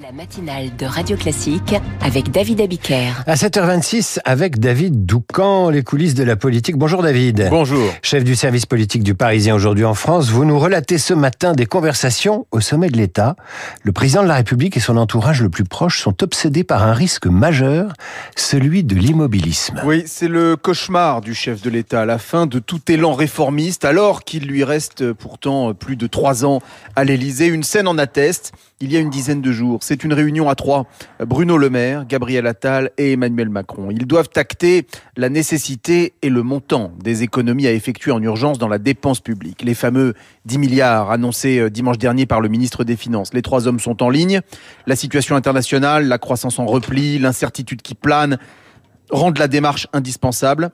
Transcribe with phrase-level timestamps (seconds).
[0.00, 3.22] La matinale de Radio Classique avec David Abiker.
[3.26, 6.76] À 7h26 avec David Doucan, les coulisses de la politique.
[6.78, 7.48] Bonjour David.
[7.50, 7.92] Bonjour.
[8.00, 11.66] Chef du service politique du Parisien aujourd'hui en France, vous nous relatez ce matin des
[11.66, 13.36] conversations au sommet de l'État.
[13.82, 16.94] Le président de la République et son entourage le plus proche sont obsédés par un
[16.94, 17.92] risque majeur,
[18.36, 19.82] celui de l'immobilisme.
[19.84, 23.84] Oui, c'est le cauchemar du chef de l'État à la fin de tout élan réformiste,
[23.84, 26.60] alors qu'il lui reste pourtant plus de trois ans
[26.96, 27.48] à l'Élysée.
[27.48, 29.82] Une scène en atteste il y a une dizaine de jours.
[29.90, 30.86] C'est une réunion à trois.
[31.18, 33.90] Bruno Le Maire, Gabriel Attal et Emmanuel Macron.
[33.90, 34.86] Ils doivent acter
[35.16, 39.62] la nécessité et le montant des économies à effectuer en urgence dans la dépense publique.
[39.62, 40.14] Les fameux
[40.44, 43.34] 10 milliards annoncés euh, dimanche dernier par le ministre des Finances.
[43.34, 44.42] Les trois hommes sont en ligne.
[44.86, 48.38] La situation internationale, la croissance en repli, l'incertitude qui plane
[49.10, 50.70] rendent la démarche indispensable.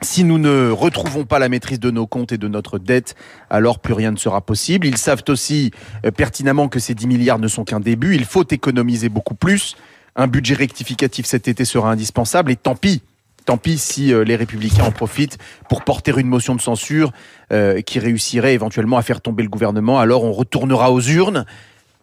[0.00, 3.16] Si nous ne retrouvons pas la maîtrise de nos comptes et de notre dette,
[3.50, 4.86] alors plus rien ne sera possible.
[4.86, 5.72] Ils savent aussi
[6.06, 8.14] euh, pertinemment que ces 10 milliards ne sont qu'un début.
[8.14, 9.76] Il faut économiser beaucoup plus.
[10.14, 13.02] Un budget rectificatif cet été sera indispensable et tant pis.
[13.44, 15.38] Tant pis si euh, les républicains en profitent
[15.68, 17.12] pour porter une motion de censure
[17.52, 19.98] euh, qui réussirait éventuellement à faire tomber le gouvernement.
[19.98, 21.44] Alors on retournera aux urnes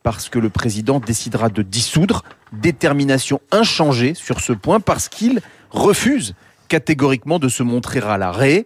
[0.03, 2.23] parce que le président décidera de dissoudre.
[2.51, 5.39] Détermination inchangée sur ce point parce qu'il
[5.71, 6.35] refuse
[6.67, 8.65] catégoriquement de se montrer à l'arrêt.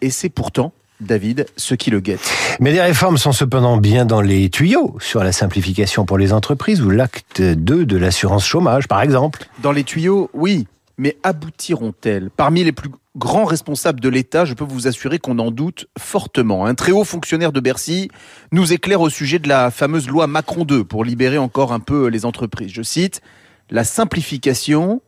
[0.00, 2.28] Et c'est pourtant David, ce qui le guette.
[2.60, 6.82] Mais les réformes sont cependant bien dans les tuyaux sur la simplification pour les entreprises
[6.82, 9.46] ou l'acte 2 de l'assurance chômage, par exemple.
[9.62, 10.66] Dans les tuyaux, oui.
[11.00, 12.30] Mais aboutiront-elles?
[12.36, 16.66] Parmi les plus grands responsables de l'État, je peux vous assurer qu'on en doute fortement.
[16.66, 18.10] Un très haut fonctionnaire de Bercy
[18.50, 22.08] nous éclaire au sujet de la fameuse loi Macron 2 pour libérer encore un peu
[22.08, 22.72] les entreprises.
[22.72, 23.22] Je cite,
[23.70, 25.00] La simplification,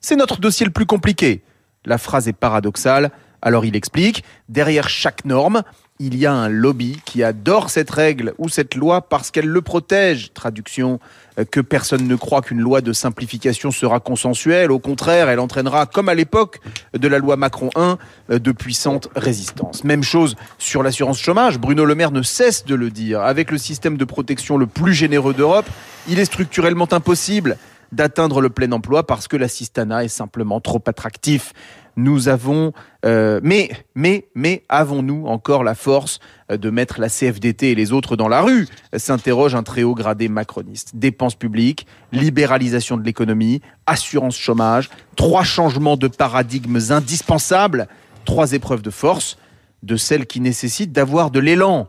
[0.00, 1.42] c'est notre dossier le plus compliqué.
[1.84, 3.10] La phrase est paradoxale.
[3.42, 5.62] Alors il explique, derrière chaque norme,
[5.98, 9.62] il y a un lobby qui adore cette règle ou cette loi parce qu'elle le
[9.62, 10.32] protège.
[10.32, 10.98] Traduction,
[11.38, 14.72] euh, que personne ne croit qu'une loi de simplification sera consensuelle.
[14.72, 16.60] Au contraire, elle entraînera, comme à l'époque
[16.92, 17.98] de la loi Macron 1,
[18.30, 19.84] euh, de puissantes résistances.
[19.84, 21.58] Même chose sur l'assurance chômage.
[21.58, 23.20] Bruno Le Maire ne cesse de le dire.
[23.20, 25.66] Avec le système de protection le plus généreux d'Europe,
[26.08, 27.56] il est structurellement impossible
[27.92, 31.52] d'atteindre le plein emploi parce que l'assistanat est simplement trop attractif.
[31.96, 32.72] Nous avons,
[33.04, 36.20] euh, mais, mais, mais avons-nous encore la force
[36.50, 38.66] euh, de mettre la CFDT et les autres dans la rue?
[38.96, 40.92] S'interroge un très haut gradé macroniste.
[40.94, 47.88] Dépenses publiques, libéralisation de l'économie, assurance chômage, trois changements de paradigmes indispensables,
[48.24, 49.36] trois épreuves de force,
[49.82, 51.88] de celles qui nécessitent d'avoir de l'élan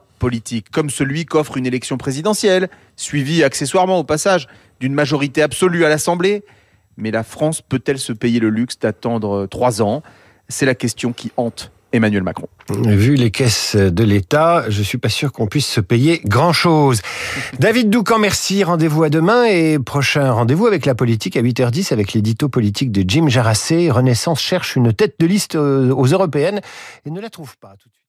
[0.72, 4.48] comme celui qu'offre une élection présidentielle, suivie accessoirement au passage
[4.80, 6.44] d'une majorité absolue à l'Assemblée.
[6.98, 10.04] Mais la France peut-elle se payer le luxe d'attendre trois ans?
[10.50, 12.48] C'est la question qui hante Emmanuel Macron.
[12.70, 17.02] Vu les caisses de l'État, je suis pas sûr qu'on puisse se payer grand-chose.
[17.60, 18.64] David Doucan, merci.
[18.64, 23.08] Rendez-vous à demain et prochain rendez-vous avec la politique à 8h10 avec l'édito politique de
[23.08, 23.92] Jim Jarassé.
[23.92, 26.62] Renaissance cherche une tête de liste aux européennes
[27.06, 28.00] et ne la trouve pas tout de suite.